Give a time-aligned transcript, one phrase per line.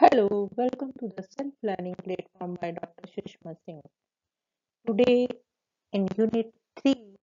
[0.00, 3.08] Hello, welcome to the Self Learning Platform by Dr.
[3.08, 3.82] Sushma Singh.
[4.86, 5.28] Today,
[5.92, 7.16] in Unit 3,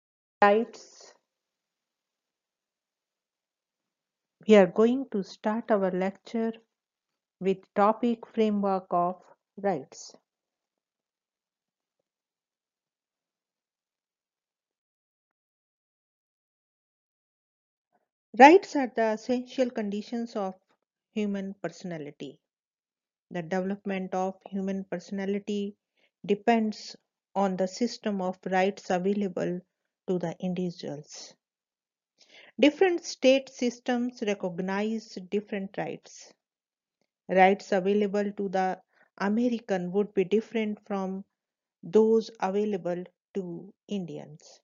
[0.43, 1.15] Rights,
[4.47, 6.53] we are going to start our lecture
[7.41, 9.23] with topic framework of
[9.57, 10.13] rights.
[18.37, 20.55] Rights are the essential conditions of
[21.15, 22.41] human personality.
[23.35, 25.77] The development of human personality
[26.25, 26.97] depends
[27.35, 29.61] on the system of rights available
[30.07, 31.35] to the individuals.
[32.61, 36.33] Different state systems recognize different rights.
[37.29, 38.81] Rights available to the
[39.19, 41.25] American would be different from
[41.83, 44.61] those available to Indians.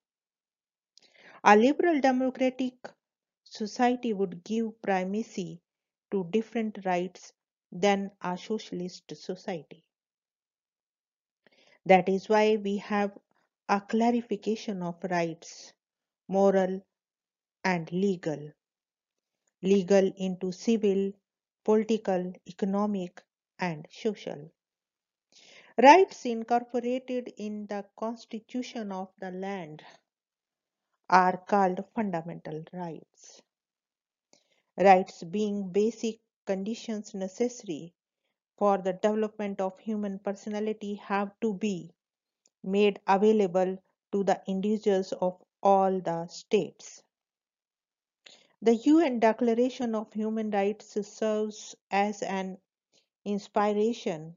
[1.43, 2.75] A liberal democratic
[3.43, 5.61] society would give primacy
[6.13, 7.33] to different rights
[7.73, 9.85] than a socialist society.
[11.87, 13.17] That is why we have
[13.69, 15.73] a clarification of rights,
[16.29, 16.83] moral
[17.65, 18.53] and legal.
[19.63, 21.13] Legal into civil,
[21.65, 23.23] political, economic,
[23.59, 24.51] and social.
[25.77, 29.83] Rights incorporated in the constitution of the land
[31.11, 33.43] are called fundamental rights.
[34.77, 36.21] Rights being basic
[36.51, 37.95] conditions necessary
[38.59, 41.91] for the development of human personality have to be
[42.63, 43.79] made available
[44.13, 47.03] to the individuals of all the states.
[48.63, 52.59] The UN Declaration of Human Rights serves as an
[53.25, 54.37] inspiration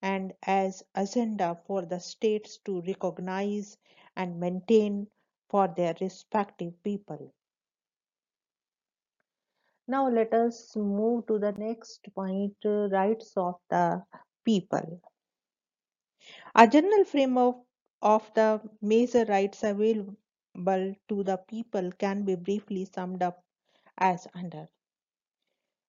[0.00, 3.76] and as agenda for the states to recognize
[4.16, 5.06] and maintain
[5.48, 7.32] for their respective people.
[9.86, 14.02] Now let us move to the next point, uh, rights of the
[14.44, 15.00] people.
[16.54, 17.56] A general framework
[18.00, 20.16] of the major rights available
[21.08, 23.44] to the people can be briefly summed up
[23.98, 24.68] as under.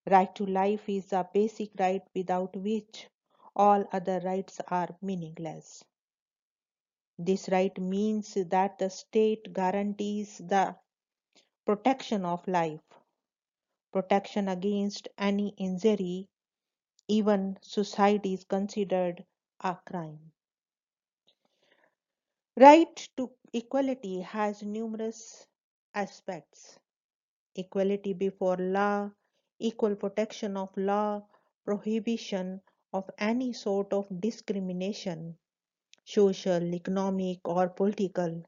[0.10, 3.10] Right to life is a basic right without which
[3.56, 5.84] all other rights are meaningless.
[7.18, 10.76] This right means that the state guarantees the
[11.66, 12.82] protection of life,
[13.94, 16.28] protection against any injury,
[17.08, 19.24] even suicide is considered
[19.62, 20.34] a crime.
[22.58, 25.46] Right to equality has numerous
[25.94, 26.80] aspects
[27.56, 29.12] equality before law,
[29.60, 31.28] equal protection of law,
[31.66, 32.62] prohibition
[32.94, 35.38] of any sort of discrimination,
[36.06, 38.44] social, economic, or political.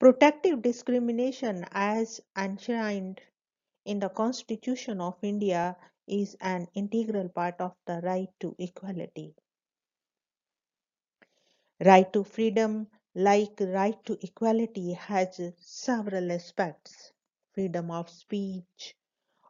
[0.00, 3.20] Protective discrimination, as enshrined
[3.84, 5.76] in the Constitution of India,
[6.08, 9.34] is an integral part of the right to equality.
[11.84, 17.12] Right to freedom, like right to equality, has several aspects
[17.54, 18.94] freedom of speech,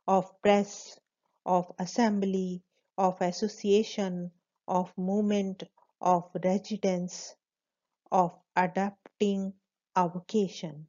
[0.09, 0.99] of press,
[1.47, 2.63] of assembly,
[2.99, 4.31] of association,
[4.69, 5.65] of movement,
[6.01, 7.35] of residence,
[8.13, 9.55] of adapting
[9.97, 10.87] a vocation.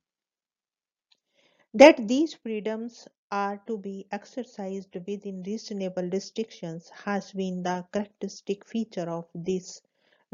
[1.74, 9.10] That these freedoms are to be exercised within reasonable restrictions has been the characteristic feature
[9.10, 9.82] of this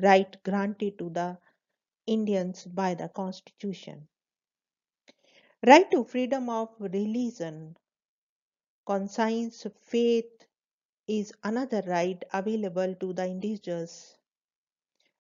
[0.02, 1.38] right granted to the
[2.08, 4.08] Indians by the Constitution.
[5.66, 7.78] Right to freedom of religion,
[8.86, 10.48] conscience, faith
[11.08, 14.18] is another right available to the individuals.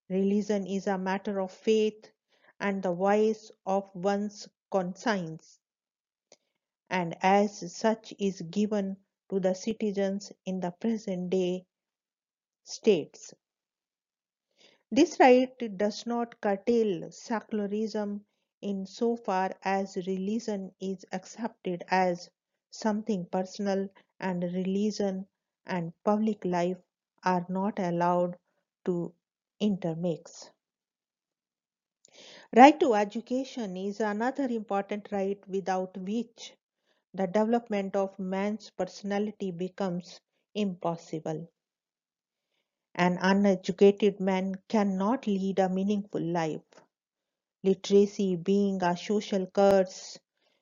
[0.09, 2.11] Religion is a matter of faith
[2.59, 5.59] and the voice of one's conscience,
[6.89, 8.97] and as such is given
[9.29, 11.65] to the citizens in the present day
[12.63, 13.33] states.
[14.91, 18.25] This right does not curtail secularism
[18.61, 22.29] in so far as religion is accepted as
[22.69, 23.87] something personal
[24.19, 25.27] and religion
[25.65, 26.77] and public life
[27.23, 28.37] are not allowed
[28.85, 29.13] to
[29.59, 30.51] intermix.
[32.53, 36.57] Right to education is another important right without which
[37.17, 40.21] the development of man's personality becomes
[40.55, 41.49] impossible.
[42.95, 46.83] An uneducated man cannot lead a meaningful life.
[47.63, 50.17] Literacy, being a social curse,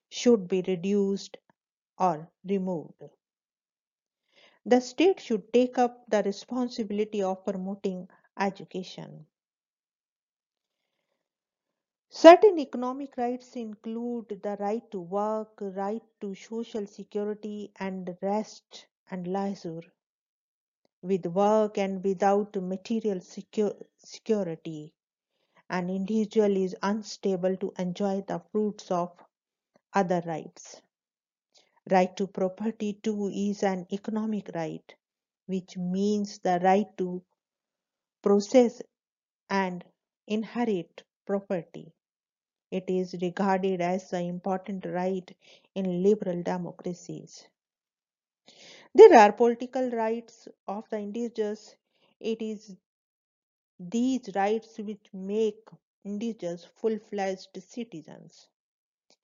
[0.10, 1.38] should be reduced
[1.98, 3.04] or removed.
[4.66, 9.28] The state should take up the responsibility of promoting education.
[12.16, 19.28] Certain economic rights include the right to work, right to social security and rest and
[19.28, 19.84] leisure.
[21.02, 24.94] with work and without material secure, security.
[25.70, 29.12] An individual is unstable to enjoy the fruits of
[29.94, 30.82] other rights.
[31.90, 34.94] Right to property too is an economic right,
[35.48, 37.24] which means the right to
[38.22, 38.82] possess
[39.50, 39.86] and
[40.28, 41.95] inherit property.
[42.76, 45.36] It is regarded as an important right
[45.76, 47.48] in liberal democracies.
[48.96, 51.76] There are political rights of the individuals.
[52.20, 52.76] It is
[53.80, 55.70] these rights which make
[56.04, 58.50] individuals full-fledged citizens.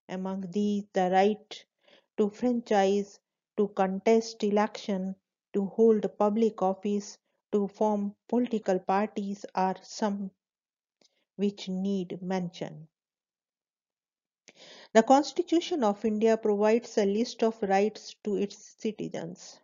[0.09, 1.65] Among these, the right
[2.18, 3.19] to franchise,
[3.57, 5.15] to contest election,
[5.53, 7.18] to hold public office,
[7.51, 10.31] to form political parties are some
[11.36, 12.88] which need mention.
[14.94, 19.60] The Constitution of India provides a list of rights to its citizens.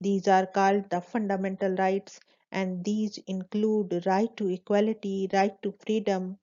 [0.00, 2.20] These are called the fundamental rights
[2.52, 6.38] and these include right to equality, right to freedom,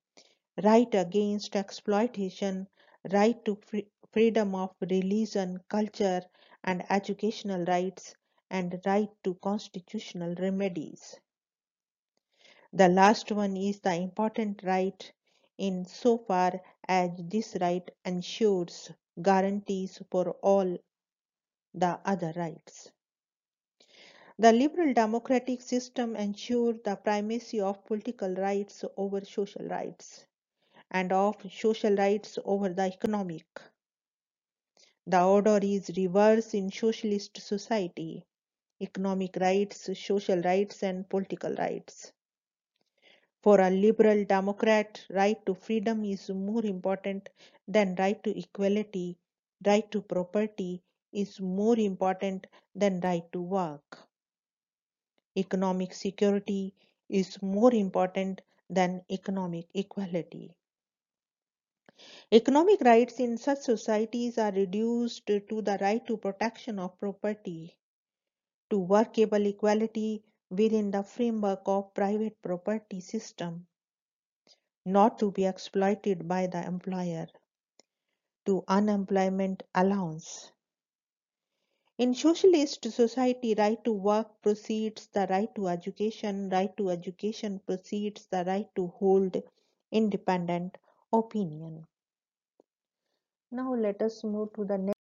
[0.62, 2.68] right against exploitation,
[3.12, 6.22] right to free freedom of religion, culture
[6.64, 8.14] and educational rights,
[8.50, 11.20] and right to constitutional remedies.
[12.72, 15.10] The last one is the important right
[15.56, 20.78] in so far as this right ensures guarantees for all
[21.74, 22.92] the other rights.
[24.38, 30.26] The liberal democratic system ensures the primacy of political rights over social rights
[30.90, 33.46] and of social rights over the economic.
[35.06, 38.24] The order is reversed in socialist society
[38.80, 42.12] economic rights, social rights, and political rights.
[43.42, 47.28] For a liberal democrat, right to freedom is more important
[47.68, 49.18] than right to equality.
[49.66, 54.08] Right to property is more important than right to work.
[55.36, 56.74] Economic security
[57.08, 58.40] is more important
[58.70, 60.54] than economic equality.
[62.32, 67.76] Economic rights in such societies are reduced to the right to protection of property,
[68.70, 73.66] to workable equality within the framework of private property system,
[74.84, 77.26] not to be exploited by the employer,
[78.44, 80.52] to unemployment allowance.
[81.98, 88.26] In socialist society, right to work precedes the right to education, right to education precedes
[88.30, 89.36] the right to hold
[89.90, 90.76] independent
[91.12, 91.86] opinion.
[93.50, 94.98] Now let us move to the next.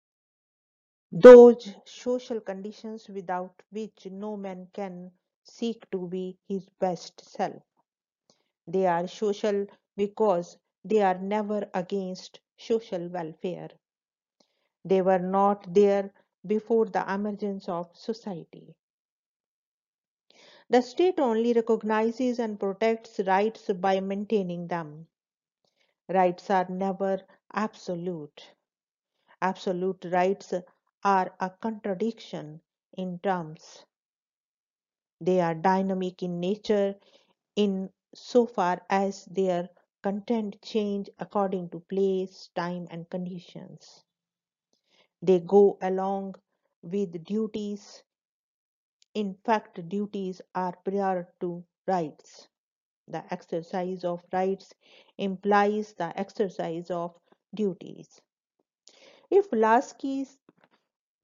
[1.11, 5.11] Those social conditions without which no man can
[5.43, 7.61] seek to be his best self.
[8.67, 13.69] They are social because they are never against social welfare.
[14.85, 16.11] They were not there
[16.45, 18.75] before the emergence of society.
[20.69, 25.07] The state only recognizes and protects rights by maintaining them.
[26.09, 27.21] Rights are never
[27.53, 28.53] absolute.
[29.41, 30.53] Absolute rights
[31.03, 32.61] are a contradiction
[32.93, 33.85] in terms.
[35.21, 36.95] They are dynamic in nature
[37.55, 39.69] in so far as their
[40.03, 44.03] content change according to place, time, and conditions.
[45.21, 46.35] They go along
[46.81, 48.03] with duties.
[49.13, 52.49] In fact, duties are prior to rights.
[53.07, 54.73] The exercise of rights
[55.17, 57.17] implies the exercise of
[57.53, 58.21] duties.
[59.31, 60.27] If Laski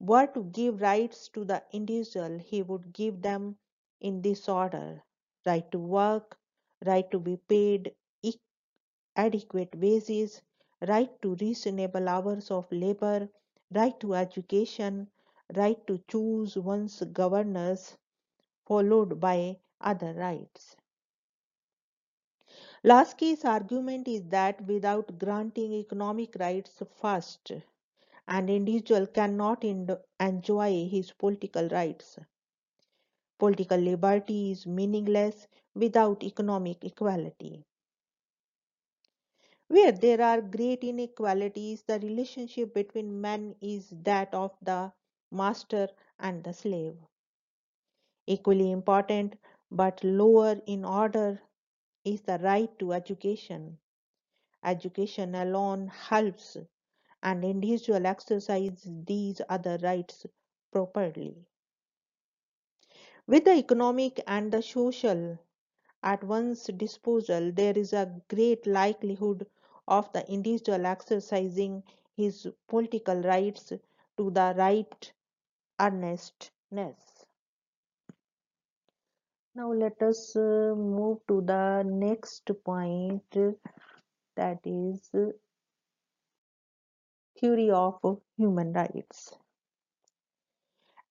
[0.00, 3.58] were to give rights to the individual, he would give them
[4.00, 5.02] in this order
[5.46, 6.38] right to work,
[6.84, 7.94] right to be paid
[9.16, 10.40] adequate wages,
[10.88, 13.28] right to reasonable hours of labor,
[13.74, 15.10] right to education,
[15.56, 17.98] right to choose one's governors,
[18.66, 20.76] followed by other rights.
[22.82, 27.52] Laski's argument is that without granting economic rights first,
[28.26, 32.18] an individual cannot enjoy his political rights.
[33.38, 37.64] Political liberty is meaningless without economic equality.
[39.68, 44.92] Where there are great inequalities, the relationship between men is that of the
[45.30, 46.98] master and the slave.
[48.28, 49.34] Equally important,
[49.72, 51.40] but lower in order,
[52.04, 53.78] is the right to education.
[54.64, 56.56] Education alone helps
[57.22, 60.26] an individual exercise these other rights
[60.72, 61.46] properly.
[63.28, 65.38] With the economic and the social
[66.02, 69.46] at one's disposal, there is a great likelihood
[69.86, 71.84] of the individual exercising
[72.16, 73.68] his political rights
[74.16, 75.12] to the right
[75.80, 77.26] earnestness.
[79.54, 83.30] Now let us uh, move to the next point
[84.36, 85.10] that is
[87.40, 89.34] theory of human rights.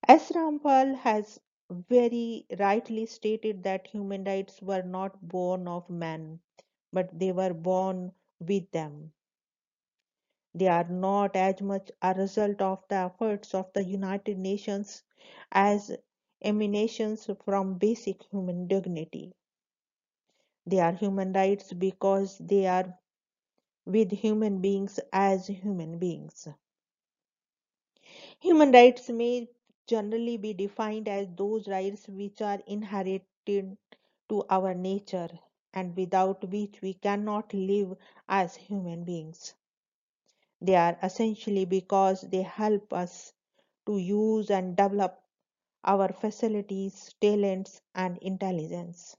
[0.08, 0.32] S.
[0.32, 6.40] Rampal has very rightly stated that human rights were not born of man,
[6.92, 9.14] but they were born with them.
[10.54, 15.04] They are not as much a result of the efforts of the United Nations
[15.52, 15.92] as
[16.42, 19.34] emanations from basic human dignity.
[20.68, 23.00] They are human rights because they are
[23.86, 26.48] with human beings as human beings.
[28.40, 29.48] Human rights may
[29.88, 33.78] generally be defined as those rights which are inherited
[34.30, 35.30] to our nature
[35.74, 37.98] and without which we cannot live
[38.30, 39.56] as human beings.
[40.62, 43.34] They are essentially because they help us
[43.88, 45.24] to use and develop
[45.84, 49.18] our facilities, talents, and intelligence.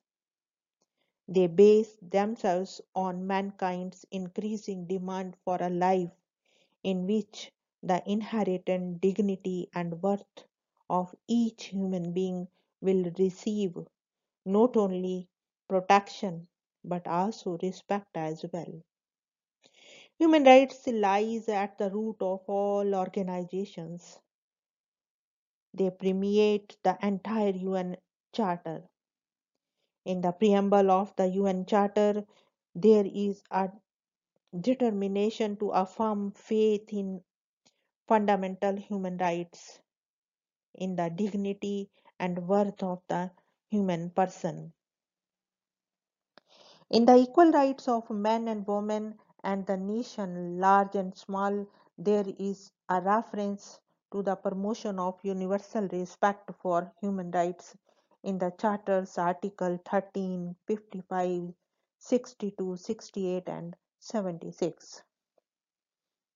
[1.28, 6.10] They base themselves on mankind's increasing demand for a life
[6.82, 10.48] in which the inherent dignity and worth
[10.90, 12.49] of each human being
[12.80, 13.76] will receive
[14.45, 15.28] not only
[15.68, 16.49] protection
[16.85, 18.83] but also respect as well.
[20.18, 24.18] Human rights lies at the root of all organizations.
[25.75, 27.97] They permeate the entire UN
[28.33, 28.83] Charter.
[30.04, 32.25] In the preamble of the UN Charter,
[32.75, 33.71] there is a
[34.61, 37.23] determination to affirm faith in
[38.09, 39.80] fundamental human rights,
[40.78, 43.30] in the dignity and worth of the
[43.68, 44.73] human person,
[46.90, 51.66] in the equal rights of men and women and the nation, large and small,
[51.99, 53.80] there is a reference
[54.12, 57.76] to the promotion of universal respect for human rights
[58.23, 61.54] in the Charter's Article 13, 55,
[61.99, 65.02] 62, 68, and 76.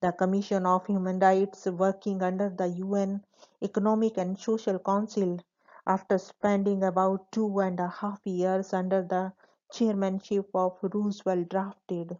[0.02, 3.24] The Commission of Human Rights, working under the UN
[3.62, 5.38] Economic and Social Council,
[5.86, 9.32] after spending about two and a half years under the
[9.72, 12.18] chairmanship of Roosevelt, drafted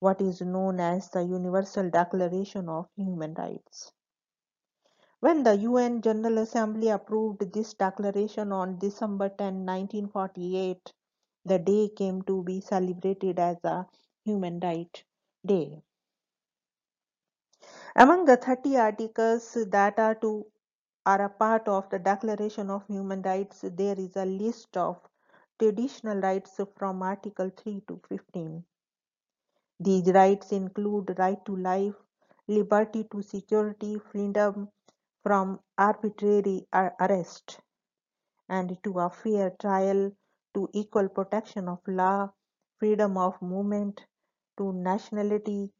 [0.00, 3.92] what is known as the Universal Declaration of Human Rights.
[5.20, 10.92] When the UN General Assembly approved this declaration on December 10, 1948,
[11.44, 13.86] the day came to be celebrated as a
[14.24, 15.04] Human Rights
[15.44, 15.82] Day.
[17.96, 20.44] Among the 30 articles that are to
[21.06, 25.00] are a part of the Declaration of Human Rights, there is a list of
[25.58, 28.64] traditional rights from Article 3 to 15.
[29.78, 31.94] These rights include right to life,
[32.48, 34.70] liberty to security, freedom
[35.22, 37.60] from arbitrary arrest,
[38.48, 40.12] and to a fair trial,
[40.54, 42.32] to equal protection of law,
[42.78, 44.06] freedom of movement,
[44.58, 45.72] to nationality,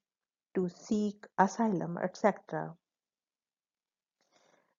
[0.54, 2.76] to seek asylum, etc.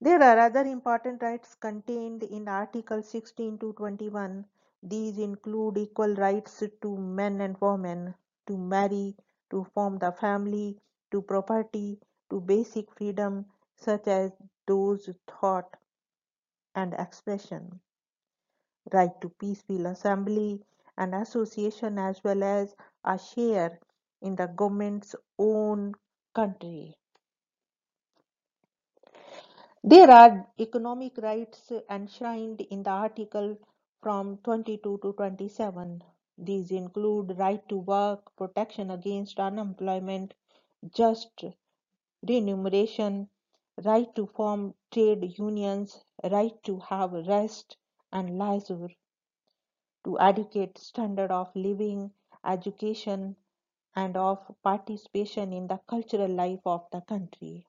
[0.01, 4.45] There are other important rights contained in Article 16 to 21.
[4.83, 8.15] These include equal rights to men and women,
[8.47, 9.15] to marry,
[9.49, 10.79] to form the family,
[11.11, 11.99] to property,
[12.29, 13.45] to basic freedom
[13.77, 14.31] such as
[14.67, 15.77] those thought
[16.75, 17.79] and expression,
[18.91, 20.63] right to peaceful assembly
[20.97, 22.75] and association as well as
[23.05, 23.79] a share
[24.23, 25.93] in the government's own
[26.33, 26.97] country.
[29.83, 33.57] There are economic rights enshrined in the article
[34.01, 36.03] from 22 to 27.
[36.37, 40.33] These include right to work, protection against unemployment,
[40.95, 41.45] just
[42.27, 43.29] remuneration,
[43.83, 47.77] right to form trade unions, right to have rest
[48.11, 48.89] and leisure,
[50.05, 52.11] to adequate standard of living,
[52.45, 53.35] education,
[53.95, 57.65] and of participation in the cultural life of the country.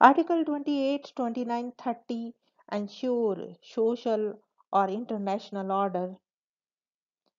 [0.00, 2.34] Article 28, 29, 30
[2.72, 4.40] ensure social
[4.72, 6.16] or international order,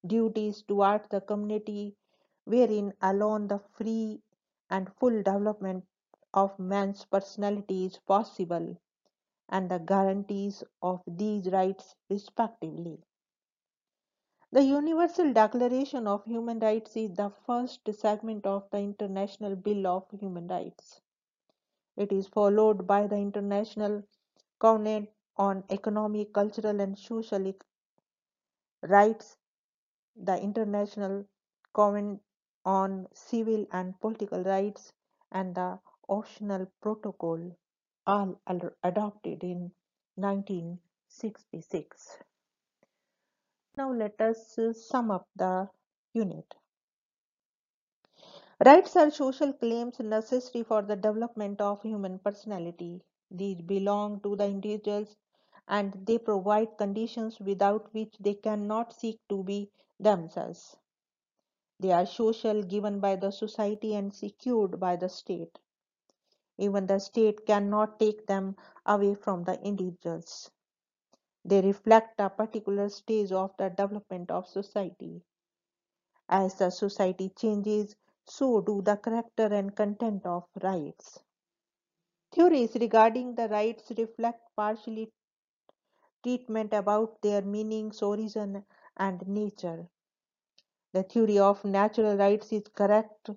[0.05, 1.95] duties towards the community,
[2.45, 4.21] wherein alone the free
[4.69, 5.83] and full development
[6.35, 8.77] of man's personality is possible,
[9.49, 13.03] and the guarantees of these rights respectively.
[14.53, 20.11] The Universal Declaration of Human Rights is the first segment of the International Bill of
[20.11, 20.99] Human Rights.
[21.95, 24.03] It is followed by the International
[24.59, 27.53] Covenant on Economic, Cultural and Social
[28.81, 29.37] Rights,
[30.17, 31.25] the International
[31.73, 32.21] Covenant
[32.65, 34.91] on Civil and Political Rights,
[35.31, 35.79] and the
[36.09, 37.55] Optional Protocol,
[38.05, 38.37] all
[38.83, 39.71] adopted in
[40.15, 42.17] 1966.
[43.75, 45.69] Now let us uh, sum up the
[46.13, 46.53] unit.
[48.65, 53.01] Rights are social claims necessary for the development of human personality.
[53.29, 55.17] These belong to the individuals
[55.67, 60.77] and they provide conditions without which they cannot seek to be themselves.
[61.81, 65.59] They are social, given by the society, and secured by the state.
[66.57, 70.49] Even the state cannot take them away from the individuals.
[71.45, 75.23] They reflect a particular stage of the development of society.
[76.29, 77.95] As the society changes,
[78.25, 81.19] so do the character and content of rights.
[82.33, 85.13] Theories regarding the rights reflect partially
[86.23, 88.65] treatment about their meanings, origin,
[88.97, 89.87] and nature.
[90.93, 93.29] The theory of natural rights is correct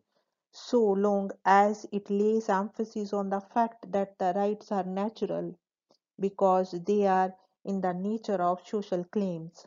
[0.53, 5.57] so long as it lays emphasis on the fact that the rights are natural
[6.21, 9.67] because they are in the nature of social claims.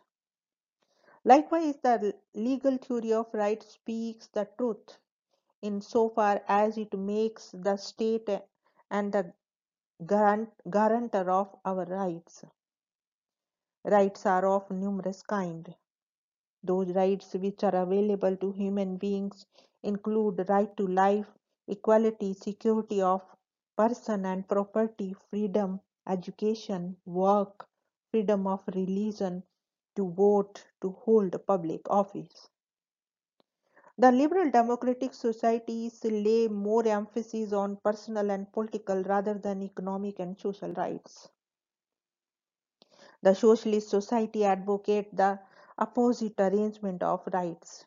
[1.24, 4.98] Likewise, the legal theory of rights speaks the truth
[5.62, 8.30] insofar as it makes the state
[8.90, 9.34] and the
[10.70, 12.46] guarantor of our rights.
[13.86, 15.72] Rights are of numerous kinds.
[16.64, 19.46] Those rights which are available to human beings
[19.84, 21.28] include right to life,
[21.68, 23.24] equality, security of
[23.78, 27.67] person and property, freedom, education, work,
[28.18, 29.44] freedom of religion,
[29.96, 32.50] to vote, to hold public office.
[34.00, 40.40] The liberal democratic societies lay more emphasis on personal and political rather than economic and
[40.40, 41.30] social rights.
[43.22, 45.40] The socialist society advocates the
[45.78, 47.86] opposite arrangement of rights.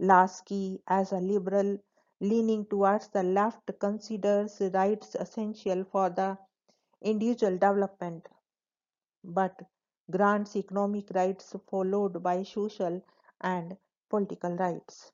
[0.00, 1.78] Laski, as a liberal
[2.20, 6.38] leaning towards the left, considers rights essential for the
[7.02, 8.28] individual development,
[9.24, 9.62] but
[10.10, 13.02] grants economic rights followed by social
[13.40, 13.76] and
[14.08, 15.12] political rights.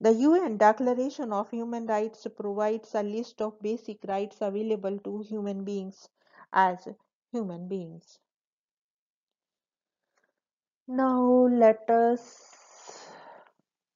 [0.00, 5.64] The UN Declaration of Human Rights provides a list of basic rights available to human
[5.64, 6.08] beings
[6.52, 6.88] as
[7.30, 8.18] human beings.
[10.88, 13.10] Now, let us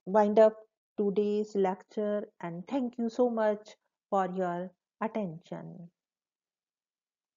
[0.06, 0.56] wind up
[0.96, 3.76] today's lecture and thank you so much
[4.08, 5.90] for your attention.